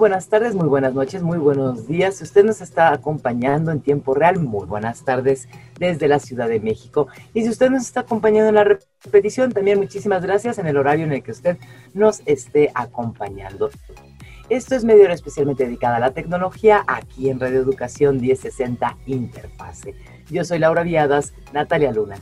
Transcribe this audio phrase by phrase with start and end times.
[0.00, 2.16] Buenas tardes, muy buenas noches, muy buenos días.
[2.16, 5.46] Si usted nos está acompañando en tiempo real, muy buenas tardes
[5.78, 7.08] desde la Ciudad de México.
[7.34, 8.64] Y si usted nos está acompañando en la
[9.04, 11.58] repetición, también muchísimas gracias en el horario en el que usted
[11.92, 13.68] nos esté acompañando.
[14.48, 19.94] Esto es medio especialmente dedicada a la tecnología aquí en Radio Educación 1060 Interfase.
[20.30, 22.16] Yo soy Laura Viadas, Natalia Luna.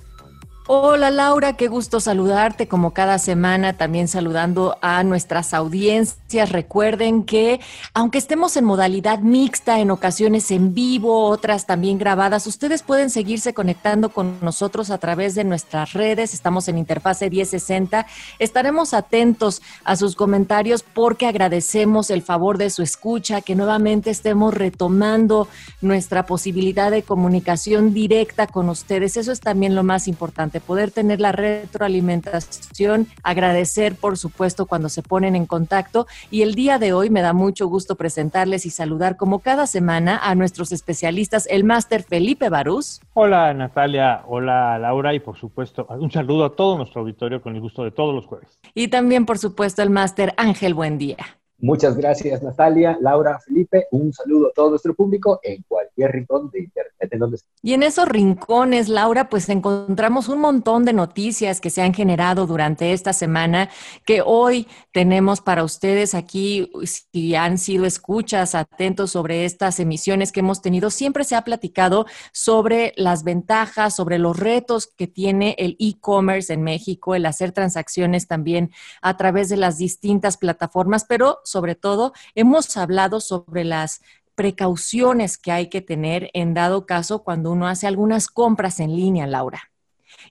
[0.71, 6.53] Hola Laura, qué gusto saludarte como cada semana, también saludando a nuestras audiencias.
[6.53, 7.59] Recuerden que
[7.95, 13.55] aunque estemos en modalidad mixta, en ocasiones en vivo, otras también grabadas, ustedes pueden seguirse
[13.55, 16.35] conectando con nosotros a través de nuestras redes.
[16.35, 18.07] Estamos en Interfase 1060.
[18.39, 24.53] Estaremos atentos a sus comentarios porque agradecemos el favor de su escucha, que nuevamente estemos
[24.53, 25.49] retomando
[25.81, 29.17] nuestra posibilidad de comunicación directa con ustedes.
[29.17, 35.03] Eso es también lo más importante poder tener la retroalimentación, agradecer por supuesto cuando se
[35.03, 39.17] ponen en contacto y el día de hoy me da mucho gusto presentarles y saludar
[39.17, 43.01] como cada semana a nuestros especialistas, el máster Felipe Barús.
[43.15, 47.61] Hola Natalia, hola Laura y por supuesto un saludo a todo nuestro auditorio con el
[47.61, 48.59] gusto de todos los jueves.
[48.75, 51.38] Y también por supuesto el máster Ángel Buendía.
[51.61, 53.89] Muchas gracias, Natalia, Laura, Felipe.
[53.91, 56.89] Un saludo a todo nuestro público en cualquier rincón de Internet.
[57.01, 57.21] En
[57.63, 62.47] y en esos rincones, Laura, pues encontramos un montón de noticias que se han generado
[62.47, 63.69] durante esta semana
[64.05, 66.71] que hoy tenemos para ustedes aquí.
[66.85, 72.07] Si han sido escuchas, atentos sobre estas emisiones que hemos tenido, siempre se ha platicado
[72.33, 78.27] sobre las ventajas, sobre los retos que tiene el e-commerce en México, el hacer transacciones
[78.27, 78.71] también
[79.03, 84.03] a través de las distintas plataformas, pero sobre todo, hemos hablado sobre las
[84.35, 89.27] precauciones que hay que tener en dado caso cuando uno hace algunas compras en línea,
[89.27, 89.73] Laura.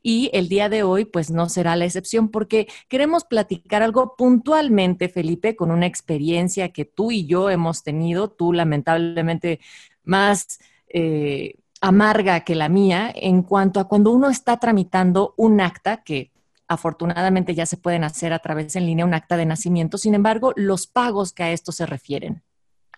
[0.01, 5.09] Y el día de hoy, pues no será la excepción porque queremos platicar algo puntualmente,
[5.09, 9.59] Felipe, con una experiencia que tú y yo hemos tenido, tú lamentablemente
[10.03, 16.03] más eh, amarga que la mía, en cuanto a cuando uno está tramitando un acta
[16.03, 16.31] que
[16.67, 20.53] Afortunadamente ya se pueden hacer a través en línea un acta de nacimiento, sin embargo,
[20.55, 22.43] los pagos que a esto se refieren.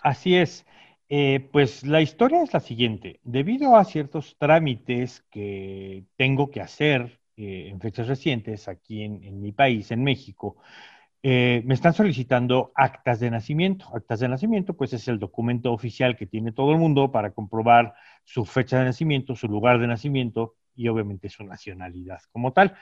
[0.02, 0.66] Así es.
[1.12, 3.19] Eh, pues la historia es la siguiente.
[3.24, 9.52] Debido a ciertos trámites que tengo que hacer eh, en fechas recientes aquí en, mi
[9.52, 10.57] país, en México,
[11.24, 13.88] eh, me están solicitando actas de nacimiento.
[13.94, 17.96] Actas de nacimiento, pues es el documento oficial que tiene todo el mundo para comprobar
[18.24, 22.75] su fecha de nacimiento, su lugar de nacimiento y obviamente su nacionalidad como tal.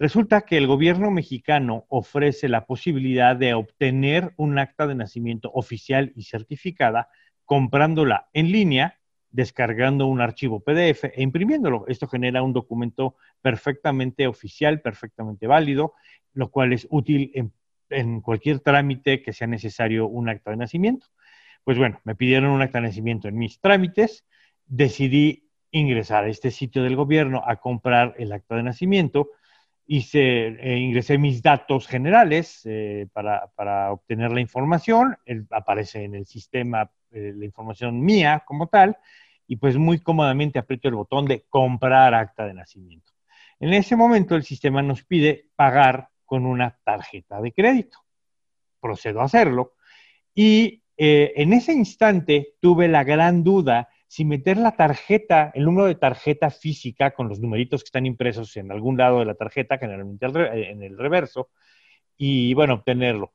[0.00, 6.14] Resulta que el gobierno mexicano ofrece la posibilidad de obtener un acta de nacimiento oficial
[6.16, 7.10] y certificada
[7.44, 8.98] comprándola en línea,
[9.30, 11.84] descargando un archivo PDF e imprimiéndolo.
[11.86, 15.92] Esto genera un documento perfectamente oficial, perfectamente válido,
[16.32, 17.52] lo cual es útil
[17.90, 21.08] en, cualquier trámite que sea necesario un acta de nacimiento.
[21.62, 24.24] Pues bueno, me pidieron un acta de nacimiento en mis trámites,
[24.64, 29.28] decidí ingresar a este sitio del gobierno a comprar el acta de nacimiento
[29.92, 35.18] hice, eh, ingresé mis datos generales eh, para, obtener la información,
[35.50, 38.96] aparece en el sistema eh, la información mía como tal,
[39.48, 43.10] y pues muy cómodamente aprieto el botón de comprar acta de nacimiento.
[43.58, 47.98] En ese momento el sistema nos pide pagar con una tarjeta de crédito.
[48.80, 49.72] Procedo a hacerlo
[50.32, 55.94] y en ese instante tuve la gran duda si meter la tarjeta, el número de
[55.94, 60.26] tarjeta física con los numeritos que están impresos en algún lado de la tarjeta, generalmente
[60.26, 61.50] en el reverso,
[62.16, 63.34] y bueno, obtenerlo.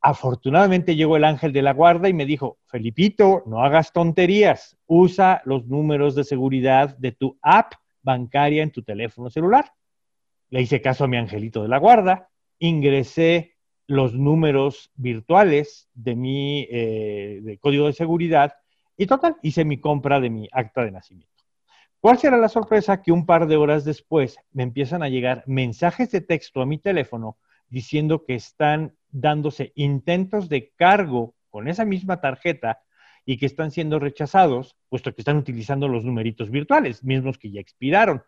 [0.00, 5.42] Afortunadamente llegó el ángel de la guarda y me dijo, Felipito, no hagas tonterías, usa
[5.44, 9.74] los números de seguridad de tu app bancaria en tu teléfono celular.
[10.48, 13.56] Le hice caso a mi angelito de la guarda, ingresé
[13.86, 18.54] los números virtuales de mi eh, código de seguridad
[18.98, 21.44] y total, hice mi compra de mi acta de nacimiento.
[22.00, 23.00] ¿Cuál será la sorpresa?
[23.00, 26.78] Que un par de horas después me empiezan a llegar mensajes de texto a mi
[26.78, 32.80] teléfono diciendo que están dándose intentos de cargo con esa misma tarjeta
[33.24, 37.60] y que están siendo rechazados, puesto que están utilizando los numeritos virtuales, mismos que ya
[37.60, 38.22] expiraron.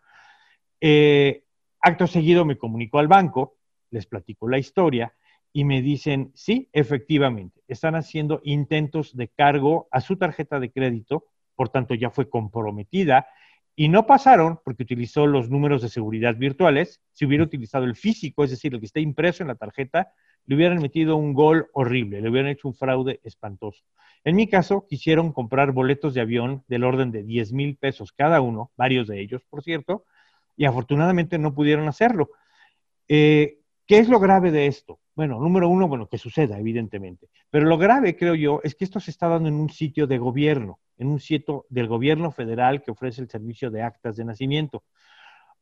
[0.79, 1.43] Eh,
[1.81, 3.57] acto seguido me comunico al banco,
[3.89, 5.13] les platico la historia
[5.53, 11.25] y me dicen, sí, efectivamente, están haciendo intentos de cargo a su tarjeta de crédito,
[11.55, 13.27] por tanto ya fue comprometida
[13.75, 17.01] y no pasaron porque utilizó los números de seguridad virtuales.
[17.13, 20.11] Si hubiera utilizado el físico, es decir, el que está impreso en la tarjeta,
[20.45, 23.83] le hubieran metido un gol horrible, le hubieran hecho un fraude espantoso.
[24.23, 28.41] En mi caso, quisieron comprar boletos de avión del orden de 10 mil pesos cada
[28.41, 30.05] uno, varios de ellos, por cierto,
[30.55, 32.29] y afortunadamente no pudieron hacerlo.
[33.07, 33.60] Eh,
[33.91, 35.01] ¿Qué es lo grave de esto?
[35.15, 37.27] Bueno, número uno, bueno, que suceda, evidentemente.
[37.49, 40.17] Pero lo grave, creo yo, es que esto se está dando en un sitio de
[40.17, 44.85] gobierno, en un sitio del gobierno federal que ofrece el servicio de actas de nacimiento.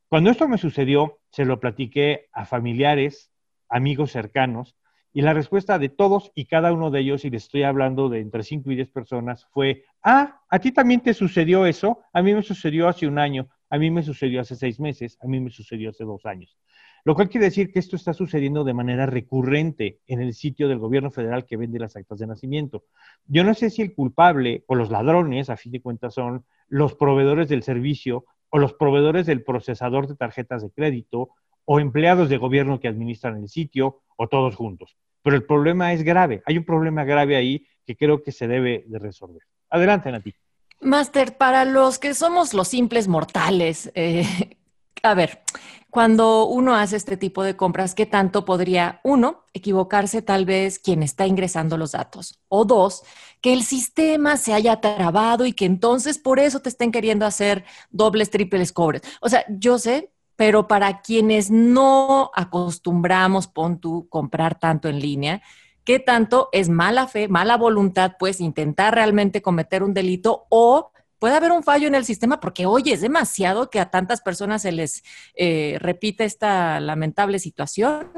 [0.10, 3.32] Cuando esto me sucedió, se lo platiqué a familiares,
[3.68, 4.76] amigos cercanos,
[5.12, 8.20] y la respuesta de todos y cada uno de ellos, y les estoy hablando de
[8.20, 12.36] entre 5 y 10 personas, fue, ah, a ti también te sucedió eso, a mí
[12.36, 15.50] me sucedió hace un año, a mí me sucedió hace seis meses, a mí me
[15.50, 16.60] sucedió hace dos años.
[17.10, 20.78] Lo cual quiere decir que esto está sucediendo de manera recurrente en el sitio del
[20.78, 22.84] gobierno federal que vende las actas de nacimiento.
[23.26, 26.94] Yo no sé si el culpable o los ladrones, a fin de cuentas, son los
[26.94, 31.30] proveedores del servicio o los proveedores del procesador de tarjetas de crédito
[31.66, 34.96] o empleados de gobierno que administran el sitio o todos juntos.
[35.24, 36.44] Pero el problema es grave.
[36.46, 39.42] Hay un problema grave ahí que creo que se debe de resolver.
[39.72, 40.36] Adelante, Nati.
[40.80, 44.59] Master, para los que somos los simples mortales, eh,
[45.04, 45.42] a ver,
[45.90, 51.02] cuando uno hace este tipo de compras, ¿qué tanto podría, uno, equivocarse tal vez quien
[51.02, 52.40] está ingresando los datos?
[52.48, 53.04] O dos,
[53.42, 57.66] que el sistema se haya trabado y que entonces por eso te estén queriendo hacer
[57.90, 59.02] dobles, triples cobres.
[59.20, 65.42] O sea, yo sé, pero para quienes no acostumbramos, pon tú, comprar tanto en línea,
[65.84, 71.36] ¿qué tanto es mala fe, mala voluntad, pues intentar realmente cometer un delito o puede
[71.36, 74.72] haber un fallo en el sistema porque, oye, es demasiado que a tantas personas se
[74.72, 75.04] les
[75.36, 78.12] eh, repita esta lamentable situación.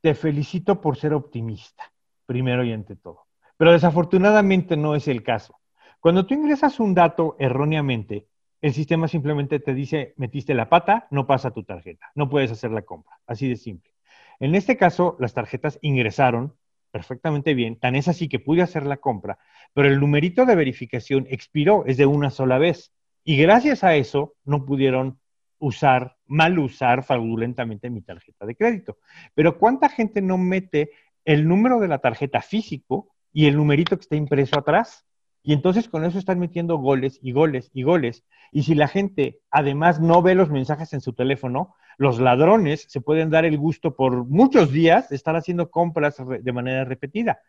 [0.00, 1.92] Te felicito por ser optimista,
[2.26, 3.26] primero y ante todo.
[3.56, 5.58] Pero desafortunadamente no es el caso.
[6.00, 8.28] Cuando tú ingresas un dato erróneamente,
[8.60, 12.70] el sistema simplemente te dice, metiste la pata, no pasa tu tarjeta, no puedes hacer
[12.70, 13.92] la compra, así de simple.
[14.40, 16.54] En este caso, las tarjetas ingresaron
[16.94, 19.36] perfectamente bien, tan es así que pude hacer la compra,
[19.72, 22.92] pero el numerito de verificación expiró, es de una sola vez.
[23.24, 25.18] Y gracias a eso no pudieron
[25.58, 28.98] usar, mal usar fraudulentamente mi tarjeta de crédito.
[29.34, 30.92] Pero ¿cuánta gente no mete
[31.24, 35.04] el número de la tarjeta físico y el numerito que está impreso atrás?
[35.46, 38.24] Y entonces con eso están metiendo goles y goles y goles.
[38.50, 43.02] Y si la gente además no ve los mensajes en su teléfono, los ladrones se
[43.02, 47.40] pueden dar el gusto por muchos días de estar haciendo compras de manera repetida.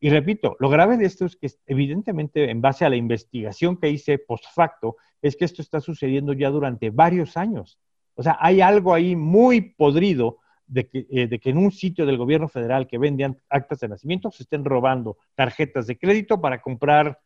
[0.00, 3.90] Y repito, lo grave de esto es que evidentemente en base a la investigación que
[3.90, 7.78] hice post facto, es que esto está sucediendo ya durante varios años.
[8.14, 12.48] O sea, hay algo ahí muy podrido de que, eh, en un sitio del gobierno
[12.48, 17.20] federal que vende actas de nacimiento se estén robando tarjetas de crédito para comprar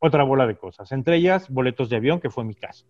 [0.00, 2.86] otra bola de cosas, entre ellas boletos de avión, que fue mi caso.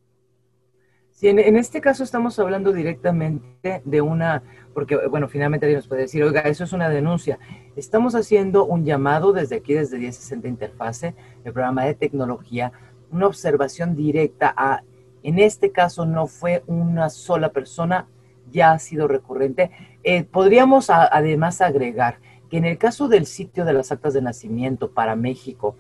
[1.21, 4.43] Sí, en, este caso estamos hablando directamente de una,
[4.73, 7.39] porque bueno, finalmente alguien nos puede decir, oiga, eso es una denuncia.
[7.77, 11.15] Estamos haciendo un llamado desde aquí, desde 1060 Interfase,
[11.45, 12.73] el programa de tecnología,
[13.11, 14.83] una observación directa a,
[15.23, 18.09] en este caso no fue una sola persona,
[18.51, 19.71] ya ha sido recurrente.
[20.03, 22.19] Eh, podríamos además agregar
[22.49, 25.77] que en el caso del sitio de las actas de nacimiento para México,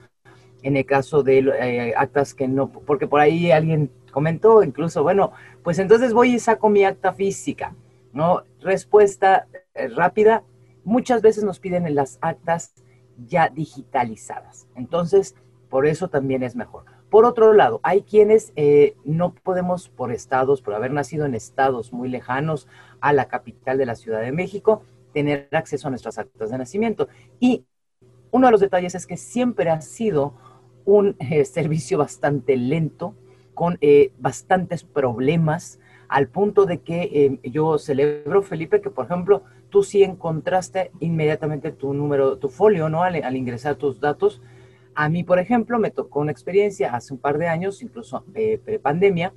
[0.62, 5.32] en el caso de eh, actas que no, porque por ahí alguien comentó incluso, bueno,
[5.62, 7.74] pues entonces voy y saco mi acta física,
[8.12, 8.42] ¿no?
[8.60, 10.42] Respuesta eh, rápida,
[10.84, 12.74] muchas veces nos piden las actas
[13.26, 15.34] ya digitalizadas, entonces
[15.68, 16.84] por eso también es mejor.
[17.10, 21.92] Por otro lado, hay quienes eh, no podemos por estados, por haber nacido en estados
[21.92, 22.68] muy lejanos
[23.00, 27.08] a la capital de la Ciudad de México, tener acceso a nuestras actas de nacimiento.
[27.40, 27.64] Y
[28.30, 30.34] uno de los detalles es que siempre ha sido
[30.90, 33.14] un eh, servicio bastante lento,
[33.54, 35.78] con eh, bastantes problemas,
[36.08, 41.70] al punto de que eh, yo celebro, Felipe, que por ejemplo, tú sí encontraste inmediatamente
[41.70, 43.04] tu número, tu folio, ¿no?
[43.04, 44.42] Al, ingresar tus datos.
[44.96, 49.32] A mí, por ejemplo, me tocó una experiencia hace un par de años, incluso pre-pandemia,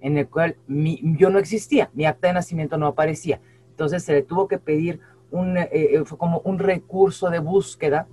[0.00, 3.42] en el cual yo no existía, mi acta de nacimiento no aparecía.
[3.68, 5.00] Entonces se le tuvo que pedir
[5.30, 5.58] un,
[6.06, 8.06] fue como un recurso de búsqueda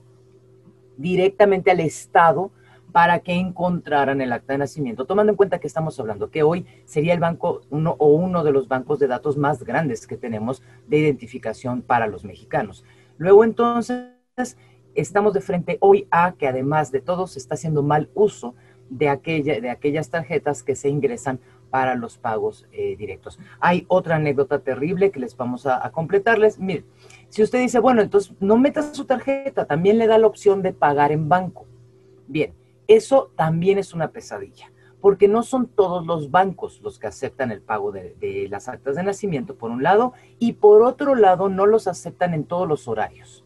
[0.97, 2.51] directamente al Estado
[2.93, 6.65] para que encontraran el acta de nacimiento, tomando en cuenta que estamos hablando que hoy
[6.85, 10.61] sería el banco uno o uno de los bancos de datos más grandes que tenemos
[10.87, 12.85] de identificación para los mexicanos.
[13.17, 14.13] Luego entonces
[14.93, 18.53] estamos de frente hoy a que además de todo se está haciendo mal uso
[18.89, 21.39] de, aquella, de aquellas tarjetas que se ingresan
[21.71, 23.39] para los pagos eh, directos.
[23.59, 26.59] Hay otra anécdota terrible que les vamos a, completarles.
[26.59, 26.85] Miren,
[27.29, 30.73] si usted dice, bueno, entonces no metas su tarjeta, también le da la opción de
[30.73, 31.65] pagar en banco.
[32.27, 32.53] Bien,
[32.87, 34.71] eso también es una pesadilla,
[35.01, 39.03] porque no son todos los bancos los que aceptan el pago de, las actas de
[39.03, 43.43] nacimiento, por un lado, y por otro lado, no los aceptan en todos los horarios.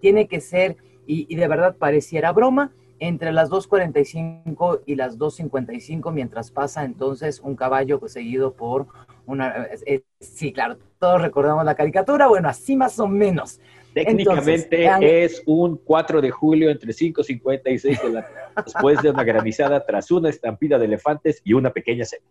[0.00, 0.76] Tiene que ser,
[1.06, 7.40] y, y de verdad pareciera broma, entre las 2.45 y las 2.55 mientras pasa entonces
[7.40, 8.86] un caballo seguido por
[9.26, 9.68] una...
[9.86, 13.60] Eh, sí, claro, todos recordamos la caricatura, bueno, así más o menos.
[13.92, 18.26] Técnicamente es un 4 de julio entre 5.56 de la
[18.64, 22.24] después de una granizada tras una estampida de elefantes y una pequeña cena.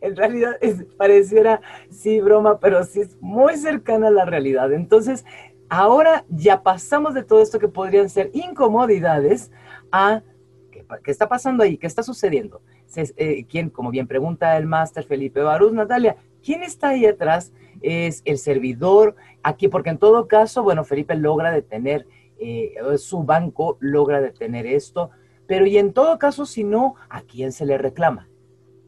[0.00, 0.56] En realidad
[0.96, 1.60] pareciera,
[1.90, 4.72] sí, broma, pero sí es muy cercana a la realidad.
[4.72, 5.24] Entonces,
[5.68, 9.50] ahora ya pasamos de todo esto que podrían ser incomodidades
[9.90, 10.22] a
[10.70, 12.60] qué, está pasando ahí, qué está sucediendo.
[12.96, 17.52] Eh, ¿Quién, como bien pregunta el máster Felipe Barús, Natalia, quién está ahí atrás?
[17.82, 19.68] ¿Es el servidor aquí?
[19.68, 22.06] Porque en todo caso, bueno, Felipe logra detener,
[22.38, 25.10] eh, su banco logra detener esto,
[25.46, 28.28] pero y en todo caso, si no, ¿a quién se le reclama?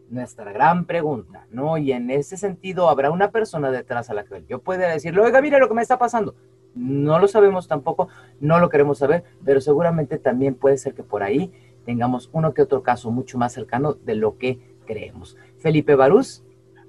[0.08, 1.76] Nuestra gran pregunta, ¿no?
[1.78, 5.42] Y en ese sentido, ¿habrá una persona detrás a la que yo pueda decirle, oiga,
[5.42, 6.34] mire lo que me está pasando?
[6.74, 8.08] No lo sabemos tampoco,
[8.40, 11.52] no lo queremos saber, pero seguramente también puede ser que por ahí
[11.84, 15.36] tengamos uno que otro caso mucho más cercano de lo que creemos.
[15.58, 16.44] Felipe Barús.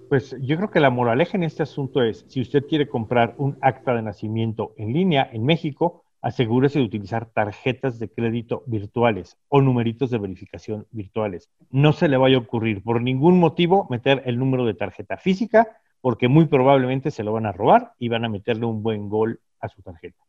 [0.10, 3.58] Pues yo creo que la moraleja en este asunto es, si usted quiere comprar un
[3.62, 9.62] acta de nacimiento en línea en México, asegúrese de utilizar tarjetas de crédito virtuales o
[9.62, 11.50] numeritos de verificación virtuales.
[11.70, 15.80] No se le vaya a ocurrir por ningún motivo meter el número de tarjeta física,
[16.02, 19.40] porque muy probablemente se lo van a robar y van a meterle un buen gol
[19.60, 20.27] a su tarjeta.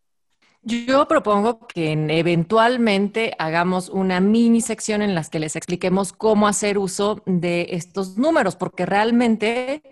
[0.63, 6.79] Yo propongo que eventualmente hagamos una mini sección en la que les expliquemos cómo hacer
[6.79, 9.83] uso de estos números, porque realmente,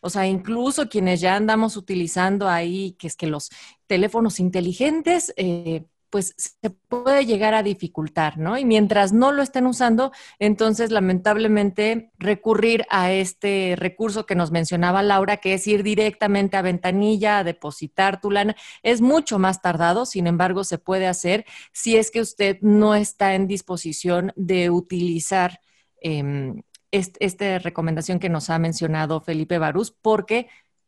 [0.00, 3.50] o sea, incluso quienes ya andamos utilizando ahí, que es que los
[3.86, 8.56] teléfonos inteligentes, eh, pues se puede llegar a dificultar, ¿no?
[8.56, 15.02] Y mientras no lo estén usando, entonces lamentablemente recurrir a este recurso que nos mencionaba
[15.02, 18.54] Laura, que es ir directamente a ventanilla a depositar tu lana,
[18.84, 23.34] es mucho más tardado, sin embargo, se puede hacer si es que usted no está
[23.34, 25.58] en disposición de utilizar
[26.00, 30.46] em, esta recomendación que nos ha mencionado Felipe Barús, porque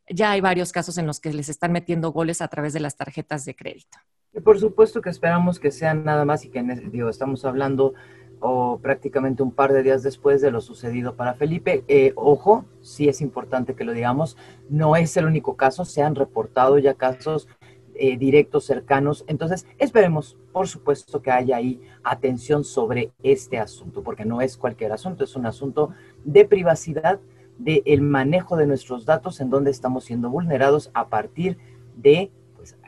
[0.09, 2.95] ya hay varios casos en los que les están metiendo goles a través de las
[2.95, 3.97] tarjetas de crédito.
[4.43, 7.93] Por supuesto que esperamos que sean nada más y que, digo, estamos hablando
[8.39, 11.83] o prácticamente un par de días después de lo sucedido para Felipe.
[11.87, 14.37] Eh, ojo, sí es importante que lo digamos,
[14.69, 17.47] no es el único caso, se han reportado ya casos
[17.95, 19.25] eh, directos, cercanos.
[19.27, 24.91] Entonces, esperemos, por supuesto, que haya ahí atención sobre este asunto, porque no es cualquier
[24.91, 25.91] asunto, es un asunto
[26.23, 27.19] de privacidad,
[27.57, 31.57] del el manejo de nuestros datos, en donde estamos siendo vulnerados a partir
[31.95, 32.29] de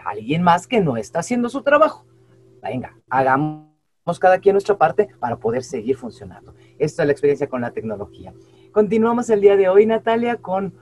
[0.05, 2.05] alguien más que no está haciendo su trabajo.
[2.61, 3.69] Venga, hagamos
[4.19, 6.53] cada quien nuestra parte para poder seguir funcionando.
[6.77, 8.33] Esta es la experiencia con la tecnología.
[8.71, 10.73] Continuamos el día de hoy, Natalia, con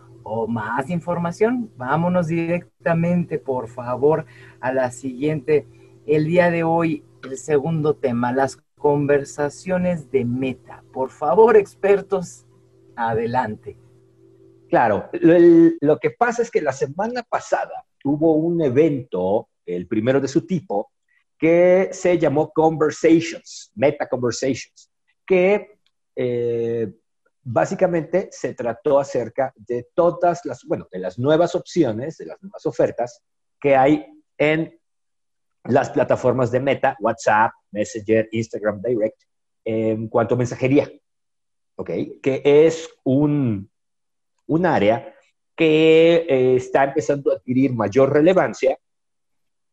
[0.48, 1.72] más información.
[1.78, 4.26] Vámonos directamente, por favor,
[4.60, 5.66] a la siguiente.
[6.06, 10.84] El día de hoy, el segundo tema, las conversaciones de meta.
[10.94, 12.46] Por favor, expertos,
[12.96, 13.78] adelante.
[14.70, 20.28] Claro, lo que pasa es que la semana pasada hubo un evento, el primero de
[20.28, 20.92] su tipo,
[21.38, 24.92] que se llamó Conversations, Meta Conversations,
[25.26, 25.80] que
[26.16, 26.92] eh,
[27.44, 32.66] básicamente se trató acerca de todas las, bueno, de las nuevas opciones, de las nuevas
[32.66, 33.24] ofertas
[33.60, 34.06] que hay
[34.38, 34.80] en
[35.66, 39.22] las plataformas de Meta, WhatsApp, Messenger, Instagram Direct,
[39.66, 40.90] en cuanto a mensajería,
[41.76, 41.92] ¿ok?
[42.22, 43.70] Que es un,
[44.46, 45.14] un área
[45.58, 48.78] que eh, está empezando a adquirir mayor relevancia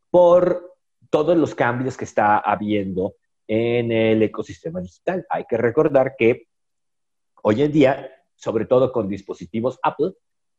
[0.09, 0.75] por
[1.11, 3.15] todos los cambios que está habiendo
[3.47, 5.25] en el ecosistema digital.
[5.29, 6.47] Hay que recordar que
[7.43, 10.13] hoy en día, sobre todo con dispositivos Apple,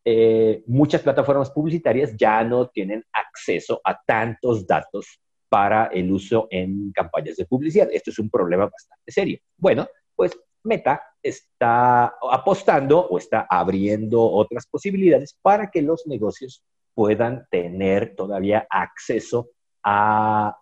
[0.05, 6.93] eh, muchas plataformas publicitarias ya no tienen acceso a tantos datos para el uso en
[6.93, 7.89] campañas de publicidad.
[7.91, 9.41] Esto es un problema bastante serio.
[9.57, 16.63] Bueno, pues Meta está apostando o está abriendo otras posibilidades para que los negocios
[16.95, 19.51] puedan tener todavía acceso
[19.85, 20.57] a,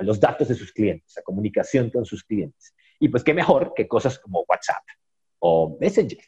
[0.00, 2.74] los datos de sus clientes, a comunicación con sus clientes.
[2.98, 4.82] Y pues qué mejor que cosas como WhatsApp
[5.38, 6.18] o Messenger.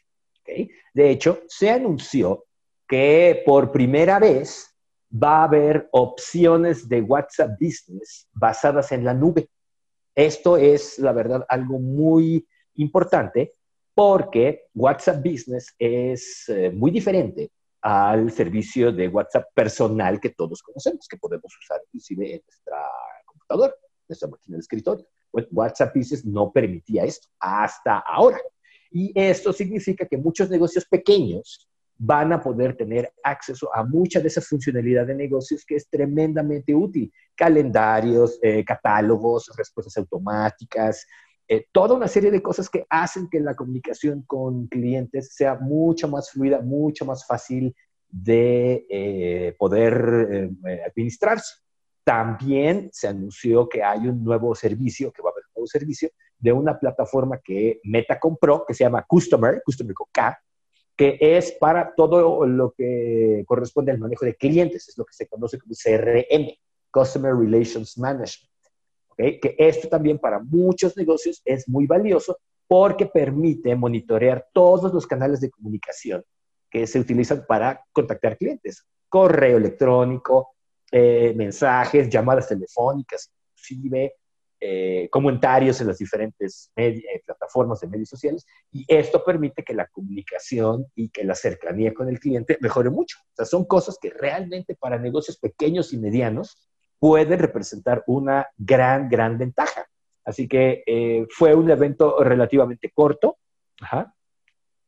[0.93, 2.45] De hecho, se anunció
[2.87, 4.71] que por primera vez
[5.11, 9.49] va a haber opciones de WhatsApp Business basadas en la nube.
[10.15, 13.53] Esto es, la verdad, algo muy importante
[13.93, 17.51] porque WhatsApp Business es eh, muy diferente
[17.81, 22.77] al servicio de WhatsApp personal que todos conocemos, que podemos usar inclusive en nuestra
[23.25, 23.73] computadora,
[24.07, 25.07] nuestra máquina de escritorio.
[25.51, 28.39] WhatsApp Business no permitía esto hasta ahora.
[28.91, 34.27] Y esto significa que muchos negocios pequeños van a poder tener acceso a mucha de
[34.27, 37.11] esa funcionalidad de negocios que es tremendamente útil.
[37.35, 41.05] Calendarios, eh, catálogos, respuestas automáticas,
[41.53, 46.07] eh, toda una serie de cosas que hacen que la comunicación con clientes sea mucho
[46.07, 47.75] más fluida, mucho más fácil
[48.09, 50.49] de eh, poder
[50.87, 51.55] administrarse.
[52.05, 56.09] También se anunció que hay un nuevo servicio, que va a haber un nuevo servicio
[56.39, 60.41] de una plataforma que Meta compró, que se llama Customer, Customer con K,
[60.95, 65.27] que es para todo lo que corresponde al manejo de clientes, es lo que se
[65.27, 66.47] conoce como CRM,
[66.91, 68.50] Customer Relations Management.
[69.11, 69.39] ¿Okay?
[69.39, 72.37] Que esto también para muchos negocios es muy valioso
[72.67, 76.23] porque permite monitorear todos los canales de comunicación
[76.69, 78.85] que se utilizan para contactar clientes.
[79.09, 80.55] Correo electrónico,
[80.89, 84.15] eh, mensajes, llamadas telefónicas, inclusive
[84.63, 89.87] eh, comentarios en las diferentes eh, plataformas de medios sociales y esto permite que la
[89.87, 93.17] comunicación y que la cercanía con el cliente mejore mucho.
[93.31, 96.70] O sea, son cosas que realmente para negocios pequeños y medianos
[97.01, 99.87] pueden representar una gran, gran ventaja.
[100.23, 103.39] Así que eh, fue un evento relativamente corto,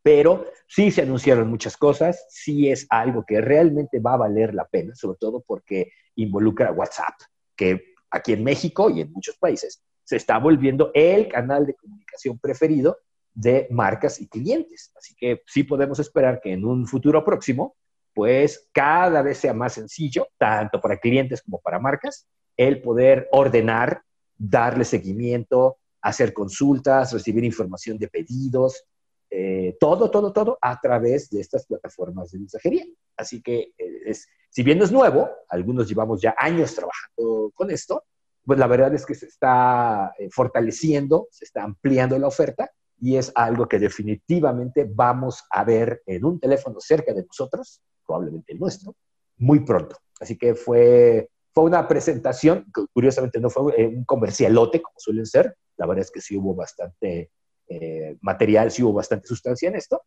[0.03, 4.65] pero sí se anunciaron muchas cosas, sí es algo que realmente va a valer la
[4.65, 7.15] pena, sobre todo porque involucra WhatsApp,
[7.55, 12.37] que aquí en México y en muchos países, se está volviendo el canal de comunicación
[12.37, 12.99] preferido
[13.33, 14.91] de marcas y clientes.
[14.95, 17.75] Así que sí podemos esperar que en un futuro próximo,
[18.13, 22.27] pues cada vez sea más sencillo, tanto para clientes como para marcas,
[22.57, 24.03] el poder ordenar,
[24.37, 28.83] darle seguimiento, hacer consultas, recibir información de pedidos,
[29.29, 32.85] eh, todo, todo, todo a través de estas plataformas de mensajería.
[33.17, 38.03] Así que eh, es, si bien es nuevo, algunos llevamos ya años trabajando con esto,
[38.45, 43.15] pues la verdad es que se está eh, fortaleciendo, se está ampliando la oferta y
[43.15, 48.59] es algo que definitivamente vamos a ver en un teléfono cerca de nosotros, probablemente el
[48.59, 48.95] nuestro,
[49.37, 49.97] muy pronto.
[50.19, 55.85] Así que fue, fue una presentación, curiosamente no fue un comercialote como suelen ser, la
[55.87, 57.31] verdad es que sí hubo bastante
[57.67, 60.01] eh, material, sí hubo bastante sustancia en esto.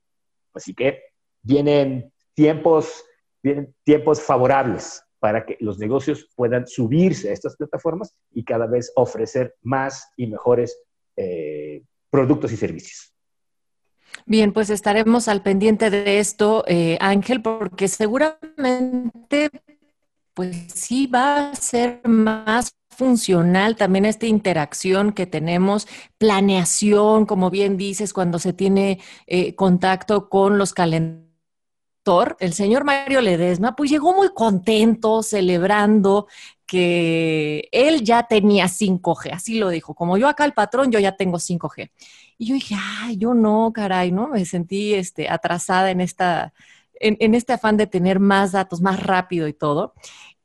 [0.54, 1.00] Así que
[1.42, 3.04] vienen tiempos,
[3.42, 8.92] vienen tiempos favorables para que los negocios puedan subirse a estas plataformas y cada vez
[8.94, 10.78] ofrecer más y mejores
[11.16, 13.15] eh, productos y servicios.
[14.24, 19.50] Bien, pues estaremos al pendiente de esto, eh, Ángel, porque seguramente,
[20.34, 25.86] pues sí va a ser más funcional también esta interacción que tenemos,
[26.18, 31.26] planeación, como bien dices, cuando se tiene eh, contacto con los calendarios
[32.38, 36.28] el señor Mario Ledesma, pues llegó muy contento, celebrando
[36.64, 41.16] que él ya tenía 5G, así lo dijo, como yo acá el patrón, yo ya
[41.16, 41.90] tengo 5G.
[42.38, 44.28] Y yo dije, ay, yo no, caray, ¿no?
[44.28, 46.52] Me sentí este, atrasada en, esta,
[46.94, 49.94] en, en este afán de tener más datos, más rápido y todo.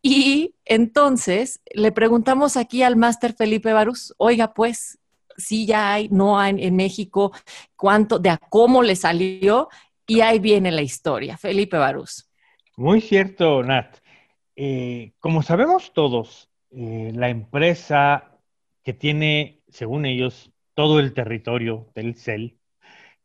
[0.02, 4.98] Y entonces le preguntamos aquí al máster Felipe Barús, oiga, pues,
[5.38, 7.32] si ya hay, no hay en México,
[7.76, 9.70] cuánto, de a cómo le salió,
[10.08, 11.38] y ahí viene la historia.
[11.38, 12.30] Felipe Barús.
[12.78, 13.98] Muy cierto, Nat.
[14.56, 18.40] Eh, como sabemos todos, eh, la empresa
[18.84, 20.51] que tiene, según ellos,
[20.82, 22.58] todo el territorio del CEL,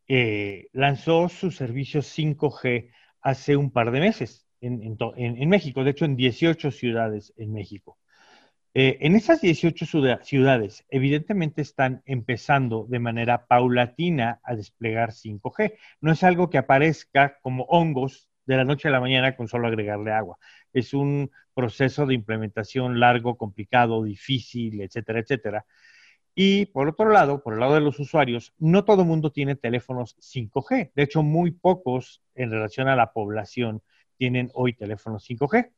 [0.08, 2.90] eh, lanzó su servicio 5G
[3.22, 7.96] hace un par de meses en, México, de hecho en 18 ciudades en México.
[8.74, 9.86] Eh, en esas 18
[10.22, 15.78] ciudades, evidentemente están empezando de manera paulatina a desplegar 5G.
[16.02, 19.66] No es algo que aparezca como hongos de la noche a la mañana con solo
[19.66, 20.36] agregarle agua.
[20.74, 25.64] Es un proceso de implementación largo, complicado, difícil, etcétera, etcétera.
[26.38, 29.56] Y por otro lado, por el lado de los usuarios, no todo el mundo tiene
[29.56, 30.92] teléfonos 5G.
[30.94, 33.82] De hecho, muy pocos en relación a la población
[34.18, 35.72] tienen hoy teléfonos 5G.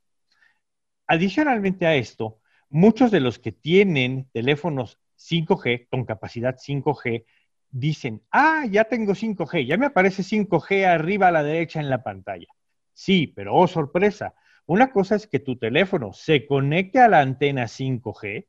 [1.06, 2.40] Adicionalmente a esto,
[2.70, 7.24] muchos de los que tienen teléfonos 5G con capacidad 5G
[7.70, 12.02] dicen, ah, ya tengo 5G, ya me aparece 5G arriba a la derecha en la
[12.02, 12.48] pantalla.
[12.92, 14.34] Sí, pero oh sorpresa,
[14.66, 18.48] una cosa es que tu teléfono se conecte a la antena 5G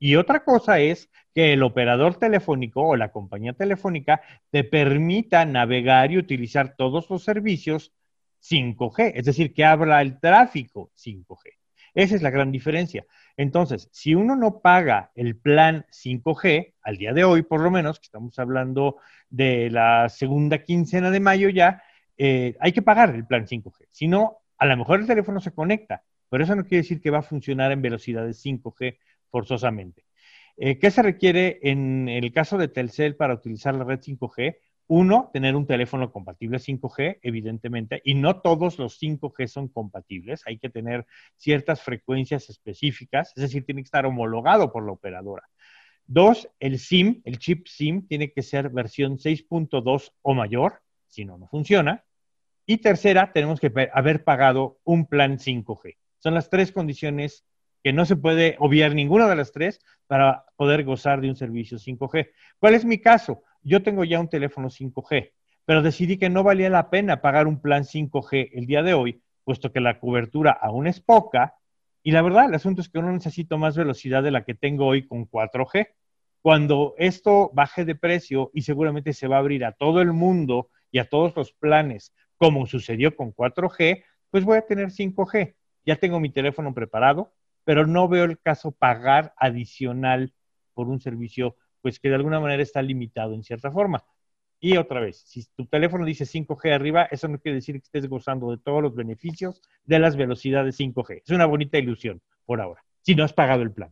[0.00, 6.10] y otra cosa es que el operador telefónico o la compañía telefónica te permita navegar
[6.10, 7.92] y utilizar todos los servicios
[8.42, 11.52] 5G, es decir, que habla el tráfico 5G.
[11.94, 13.04] Esa es la gran diferencia.
[13.36, 17.98] Entonces, si uno no paga el plan 5G, al día de hoy por lo menos,
[17.98, 18.96] que estamos hablando
[19.28, 21.82] de la segunda quincena de mayo ya,
[22.16, 23.86] eh, hay que pagar el plan 5G.
[23.90, 27.10] Si no, a lo mejor el teléfono se conecta, pero eso no quiere decir que
[27.10, 28.96] va a funcionar en velocidades 5G
[29.30, 30.04] forzosamente.
[30.56, 34.56] Eh, ¿Qué se requiere en el caso de Telcel para utilizar la red 5G?
[34.88, 40.42] Uno, tener un teléfono compatible 5G, evidentemente, y no todos los 5G son compatibles.
[40.46, 45.48] Hay que tener ciertas frecuencias específicas, es decir, tiene que estar homologado por la operadora.
[46.06, 51.38] Dos, el SIM, el chip SIM, tiene que ser versión 6.2 o mayor, si no,
[51.38, 52.04] no funciona.
[52.66, 55.96] Y tercera, tenemos que haber pagado un plan 5G.
[56.18, 57.44] Son las tres condiciones
[57.82, 61.78] que no se puede obviar ninguna de las tres para poder gozar de un servicio
[61.78, 62.30] 5G.
[62.58, 63.42] ¿Cuál es mi caso?
[63.62, 65.32] Yo tengo ya un teléfono 5G,
[65.64, 69.22] pero decidí que no valía la pena pagar un plan 5G el día de hoy,
[69.44, 71.54] puesto que la cobertura aún es poca.
[72.02, 74.86] Y la verdad, el asunto es que no necesito más velocidad de la que tengo
[74.86, 75.88] hoy con 4G.
[76.42, 80.70] Cuando esto baje de precio y seguramente se va a abrir a todo el mundo
[80.90, 85.54] y a todos los planes, como sucedió con 4G, pues voy a tener 5G.
[85.84, 90.32] Ya tengo mi teléfono preparado, pero no veo el caso pagar adicional
[90.74, 94.04] por un servicio, pues que de alguna manera está limitado en cierta forma.
[94.62, 98.08] Y otra vez, si tu teléfono dice 5G arriba, eso no quiere decir que estés
[98.08, 101.22] gozando de todos los beneficios de las velocidades 5G.
[101.24, 103.90] Es una bonita ilusión por ahora, si no has pagado el plan.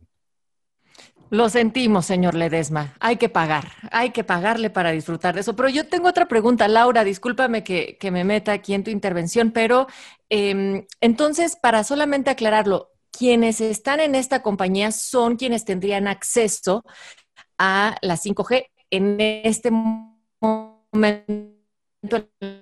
[1.31, 2.93] Lo sentimos, señor Ledesma.
[2.99, 5.55] Hay que pagar, hay que pagarle para disfrutar de eso.
[5.55, 9.87] Pero yo tengo otra pregunta, Laura, discúlpame que, me meta aquí en tu intervención, pero
[10.29, 16.83] em, entonces, para solamente aclararlo, quienes están en esta compañía son quienes tendrían acceso
[17.57, 21.59] a la 5G en este momento,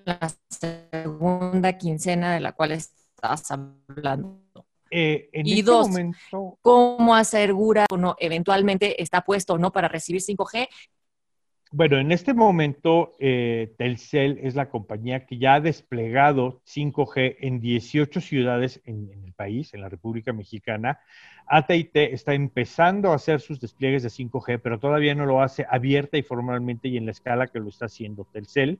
[0.05, 4.41] la segunda quincena de la cual estás hablando.
[4.89, 9.87] Eh, en y este dos, momento, ¿cómo asegura uno eventualmente está puesto o no para
[9.87, 10.67] recibir 5G?
[11.71, 17.59] Bueno, en este momento eh, Telcel es la compañía que ya ha desplegado 5G en
[17.59, 21.01] 18 ciudades en, el país, en la República Mexicana.
[21.45, 26.17] AT&T está empezando a hacer sus despliegues de 5G, pero todavía no lo hace abierta
[26.17, 28.79] y formalmente y en la escala que lo está haciendo Telcel.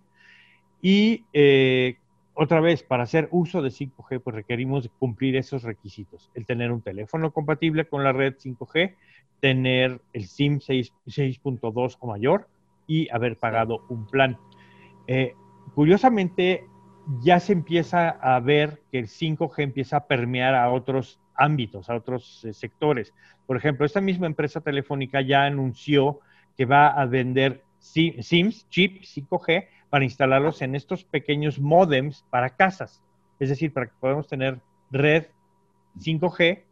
[0.82, 1.97] Y eh,
[2.36, 6.32] otra vez, para hacer uso de 5G, pues requerimos cumplir esos requisitos.
[6.36, 8.95] El tener un teléfono compatible con la red 5G,
[9.41, 12.47] tener el SIM 6.2 o mayor,
[12.88, 14.38] y haber pagado un plan.
[15.06, 15.36] Eh,
[15.76, 16.65] curiosamente,
[17.21, 21.95] ya se empieza a ver que el 5G empieza a permear a otros ámbitos, a
[21.95, 23.13] otros eh, sectores.
[23.45, 26.19] Por ejemplo, esta misma empresa telefónica ya anunció
[26.58, 33.04] que va a vender SIMs, chips 5G, para instalarlos en estos pequeños modems para casas.
[33.39, 34.60] Es decir, para que podamos tener
[34.91, 35.28] red
[36.00, 36.63] 5G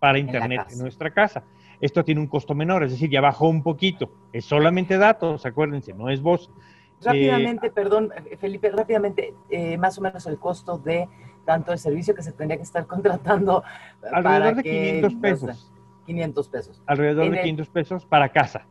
[0.00, 1.44] para Internet en nuestra casa
[1.80, 4.10] esto tiene un costo menor, es decir, ya bajó un poquito.
[4.32, 6.50] Es solamente datos, acuérdense, no es voz.
[7.02, 11.08] Rápidamente, eh, perdón, Felipe, rápidamente, eh, más o menos el costo de
[11.44, 13.62] tanto el servicio que se tendría que estar contratando.
[14.12, 15.72] Alrededor de 500 pesos.
[16.06, 16.82] 500 pesos.
[16.86, 18.66] Alrededor de 500 pesos para casa.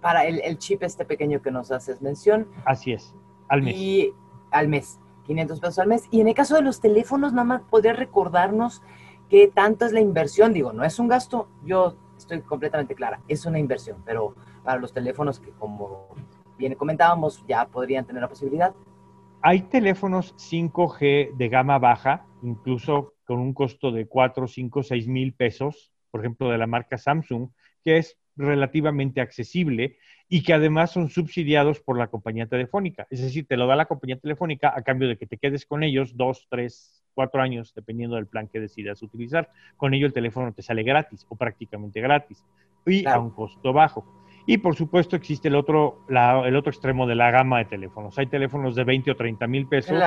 [0.00, 2.48] Para el, chip este pequeño que nos haces mención.
[2.64, 3.14] Así es,
[3.48, 3.76] al mes.
[3.76, 4.12] Y
[4.50, 6.04] al mes, 500 pesos al mes.
[6.10, 8.82] Y en el caso de los teléfonos, nada más podría recordarnos
[9.28, 10.52] qué tanto es la inversión.
[10.52, 11.48] Digo, no es un gasto.
[11.64, 14.34] Yo estoy completamente clara, es una inversión, pero
[14.64, 16.08] para los teléfonos que como
[16.58, 18.74] bien comentábamos ya podrían tener la posibilidad.
[19.42, 25.34] Hay teléfonos 5G de gama baja, incluso con un costo de 4, 5, 6 mil
[25.34, 27.50] pesos, por ejemplo, de la marca Samsung,
[27.84, 33.06] que es relativamente accesible y que además son subsidiados por la compañía telefónica.
[33.10, 35.84] Es decir, te lo da la compañía telefónica a cambio de que te quedes con
[35.84, 39.48] ellos dos, tres, cuatro años, dependiendo del plan que decidas utilizar.
[39.76, 42.44] Con ello el teléfono te sale gratis o prácticamente gratis
[42.84, 44.04] y a un costo bajo.
[44.48, 48.16] Y por supuesto existe el otro, el otro extremo de la gama de teléfonos.
[48.18, 49.98] Hay teléfonos de 20 o 30 mil pesos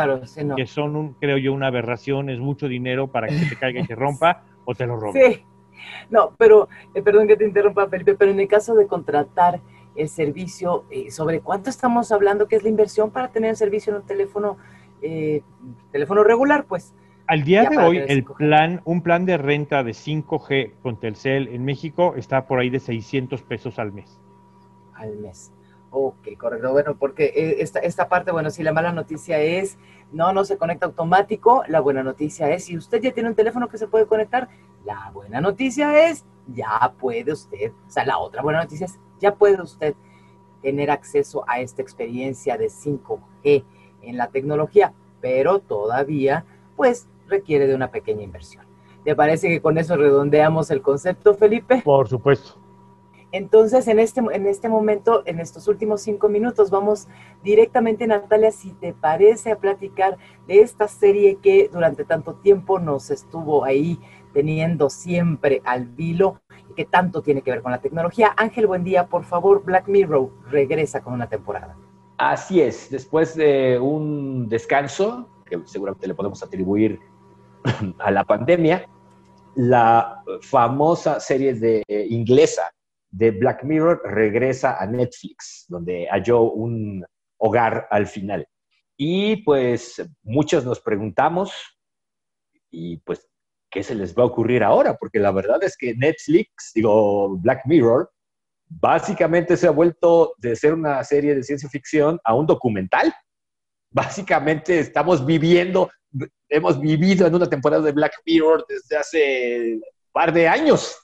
[0.56, 3.86] que son, un, creo yo, una aberración, es mucho dinero para que te caiga y
[3.86, 5.20] se rompa o te lo rompa.
[5.20, 5.44] Sí,
[6.10, 9.60] no, pero, eh, perdón que te interrumpa, Felipe, pero en el caso de contratar
[9.96, 13.92] el servicio, eh, ¿sobre cuánto estamos hablando que es la inversión para tener el servicio
[13.92, 14.58] en un teléfono,
[15.02, 15.42] eh,
[15.92, 16.66] teléfono regular?
[16.66, 16.94] Pues
[17.30, 21.64] al día de hoy, el plan, un plan de renta de 5G con Telcel en
[21.64, 24.20] México está por ahí de 600 pesos al mes.
[24.96, 25.52] Al mes.
[25.92, 26.72] Ok, correcto.
[26.72, 29.78] Bueno, porque eh, esta, esta parte, bueno, si la mala noticia es,
[30.12, 33.68] no, no se conecta automático, la buena noticia es, si usted ya tiene un teléfono
[33.68, 34.50] que se puede conectar,
[34.84, 39.36] la buena noticia es, ya puede usted, o sea, la otra buena noticia es, ya
[39.36, 39.94] puede usted
[40.64, 43.64] tener acceso a esta experiencia de 5G
[44.02, 46.44] en la tecnología, pero todavía,
[46.76, 48.66] pues, requiere de una pequeña inversión.
[49.04, 51.82] ¿Te parece que con eso redondeamos el concepto, Felipe?
[51.84, 52.60] Por supuesto.
[53.32, 57.08] Entonces, en este, en este momento, en estos últimos cinco minutos, vamos
[57.44, 63.12] directamente, Natalia, si te parece, a platicar de esta serie que durante tanto tiempo nos
[63.12, 64.00] estuvo ahí
[64.34, 68.34] teniendo siempre al vilo y que tanto tiene que ver con la tecnología.
[68.36, 71.78] Ángel, buen día, por favor, Black Mirror regresa con una temporada.
[72.18, 77.00] Así es, después de un descanso, que seguramente le podemos atribuir
[78.00, 78.86] a la pandemia,
[79.56, 82.64] la famosa serie de inglesa
[83.12, 87.06] de Black Mirror regresa a Netflix, donde halló un
[87.38, 88.48] hogar al final.
[88.98, 91.54] Y pues muchos nos preguntamos,
[92.72, 93.28] y pues,
[93.70, 94.96] ¿qué se les va a ocurrir ahora?
[94.96, 98.12] Porque la verdad es que Netflix, digo, Black Mirror,
[98.68, 103.14] básicamente se ha vuelto de ser una serie de ciencia ficción a un documental.
[103.92, 105.90] Básicamente estamos viviendo,
[106.50, 110.98] hemos vivido en una temporada de Black Mirror desde hace un par de años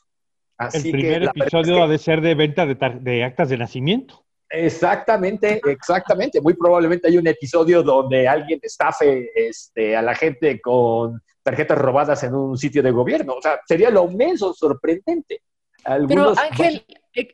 [0.74, 4.24] el primer episodio ha de ser de venta de, actas de nacimiento.
[4.50, 6.40] Exactamente, exactamente.
[6.40, 12.24] Muy probablemente hay un episodio donde alguien estafe este, a la gente con tarjetas robadas
[12.24, 13.34] en un sitio de gobierno.
[13.34, 15.42] O sea, sería lo menos sorprendente.
[16.08, 16.86] Pero Ángel,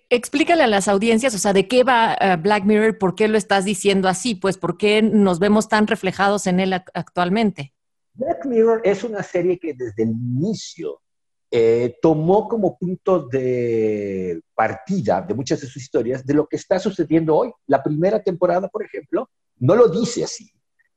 [0.10, 2.98] explícale a las audiencias, o sea, ¿de qué va eh, Black Mirror?
[2.98, 4.36] ¿Por qué lo estás diciendo así?
[4.36, 7.74] Pues, ¿por qué nos vemos tan reflejados en él actualmente?
[8.14, 11.02] Black Mirror es una serie que desde el inicio
[11.50, 16.80] eh, tomó como punto de partida de muchas de sus historias de lo que está
[16.80, 17.52] sucediendo hoy.
[17.68, 20.50] La primera temporada, por ejemplo, no lo dice así,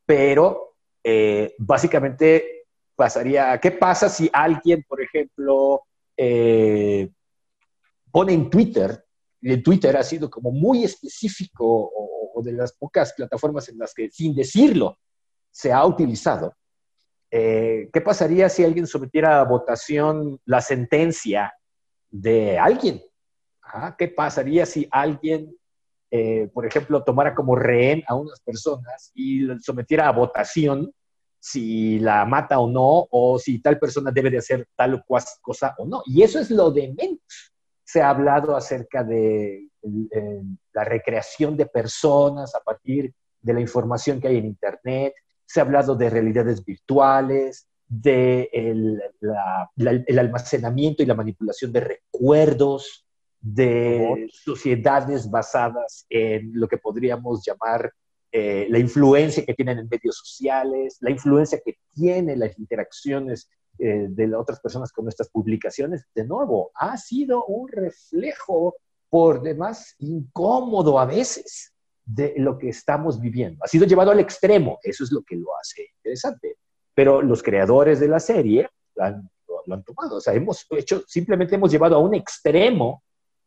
[0.06, 5.82] pero eh, básicamente pasaría, ¿qué pasa si alguien, por ejemplo,
[6.16, 7.10] eh,
[8.14, 9.04] pone en Twitter,
[9.40, 11.90] y Twitter ha sido como muy específico
[12.32, 14.98] o de las pocas plataformas en las que sin decirlo
[15.50, 16.54] se ha utilizado,
[17.28, 21.52] eh, ¿qué pasaría si alguien sometiera a votación la sentencia
[22.08, 23.02] de alguien?
[23.98, 25.52] ¿Qué pasaría si alguien,
[26.08, 30.92] eh, por ejemplo, tomara como rehén a unas personas y sometiera a votación
[31.40, 35.24] si la mata o no, o si tal persona debe de hacer tal o cual
[35.42, 36.04] cosa o no?
[36.06, 37.53] Y eso es lo de menos.
[37.84, 39.68] Se ha hablado acerca de
[40.72, 45.64] la recreación de personas a partir de la información que hay en Internet, se ha
[45.64, 53.06] hablado de realidades virtuales, de el, almacenamiento y la manipulación de recuerdos,
[53.40, 57.92] de sociedades basadas en lo que podríamos llamar
[58.32, 64.06] eh, la influencia que tienen en medios sociales, la influencia que tienen las interacciones eh,
[64.08, 66.06] de las otras personas con nuestras publicaciones.
[66.14, 68.76] De nuevo, ha sido un reflejo
[69.08, 71.72] por demás incómodo a veces
[72.04, 73.64] de lo que estamos viviendo.
[73.64, 76.58] Ha sido llevado al extremo, eso es lo que lo hace interesante.
[76.94, 81.70] Pero los creadores de la serie lo han, tomado, o sea, hemos hecho, simplemente hemos
[81.70, 83.02] llevado a un extremo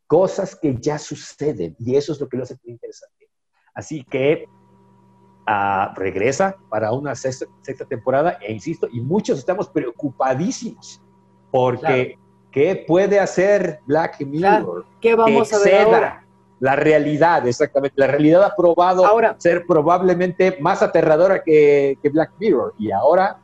[0.08, 3.30] cosas que ya suceden y eso es lo que lo hace interesante.
[3.74, 4.46] Así que
[5.96, 11.02] regresa para una sexta, temporada e insisto, y muchos estamos preocupadísimos
[11.52, 12.18] porque
[12.52, 14.86] ¿qué puede hacer Black Mirror?
[15.00, 16.24] ¿Qué vamos a ver ahora?
[16.60, 17.96] La realidad, exactamente.
[17.98, 19.06] La realidad ha probado
[19.38, 22.74] ser probablemente más aterradora que, Black Mirror.
[22.80, 23.40] Y ahora,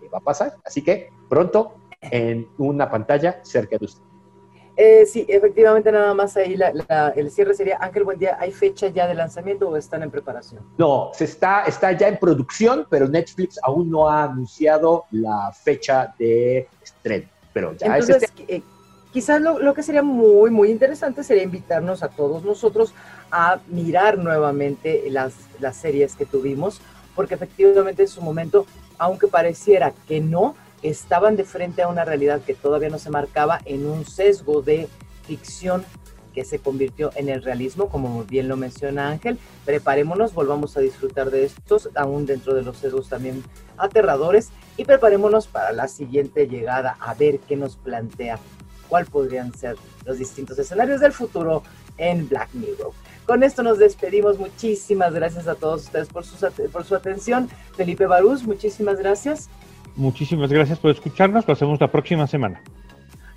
[0.00, 0.56] ¿qué va a pasar?
[0.64, 4.11] Así que pronto en una pantalla cerca de usted.
[4.84, 6.58] Eh, sí, efectivamente, nada más ahí
[7.14, 10.60] el cierre sería, Ángel, buen día, ¿hay fecha ya de lanzamiento o están en preparación?
[10.76, 16.12] No, se está, está ya en producción, pero Netflix aún no ha anunciado la fecha
[16.18, 17.28] de estreno.
[17.52, 18.56] Pero ya es este...
[18.56, 18.62] Eh,
[19.12, 22.92] quizás lo, que sería muy, muy interesante sería invitarnos a todos nosotros
[23.30, 26.80] a mirar nuevamente las, las series que tuvimos,
[27.14, 28.66] porque efectivamente en su momento,
[28.98, 33.60] aunque pareciera que no, estaban de frente a una realidad que todavía no se marcaba
[33.64, 34.88] en un sesgo de
[35.26, 35.84] ficción
[36.34, 39.38] que se convirtió en el realismo, como bien lo menciona Ángel.
[39.64, 43.42] Preparémonos, volvamos a disfrutar de estos, aún dentro de los sesgos también
[43.76, 48.38] aterradores, y preparémonos para la siguiente llegada, a ver qué nos plantea
[48.88, 51.62] cuál podrían ser los distintos escenarios del futuro
[51.98, 52.92] en Black Mirror.
[53.26, 54.38] Con esto nos despedimos.
[54.38, 56.36] Muchísimas gracias a todos ustedes por su,
[56.70, 57.48] por su atención.
[57.76, 59.48] Felipe Barús, muchísimas gracias.
[59.96, 61.46] Muchísimas gracias por escucharnos.
[61.46, 62.62] Lo hacemos la próxima semana.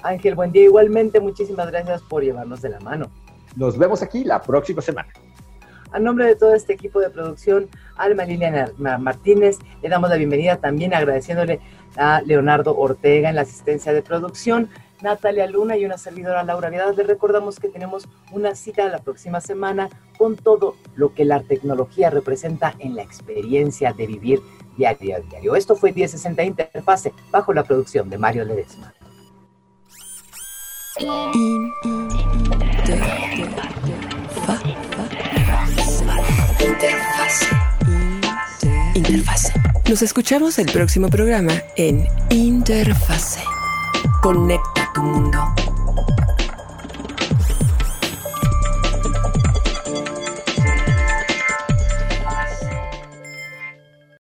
[0.02, 0.64] Ángel, buen día.
[0.64, 3.10] Igualmente, muchísimas gracias por llevarnos de la mano.
[3.56, 5.10] Nos vemos aquí la próxima semana.
[5.92, 10.58] A nombre de todo este equipo de producción, Alma Liliana Martínez, le damos la bienvenida
[10.58, 11.62] también agradeciéndole
[11.96, 14.70] a Leonardo Ortega en la asistencia de producción.
[15.02, 16.96] Natalia Luna y una servidora Laura Vidal.
[16.96, 22.10] Les recordamos que tenemos una cita la próxima semana con todo lo que la tecnología
[22.10, 24.42] representa en la experiencia de vivir
[24.78, 25.56] diario a diario.
[25.56, 28.94] Esto fue 1060 Interfase bajo la producción de Mario Ledesma.
[36.60, 37.46] Interfase.
[38.94, 39.54] Interfase.
[39.90, 43.42] Nos escuchamos el próximo programa en Interfase.
[44.22, 45.54] Conecta tu mundo.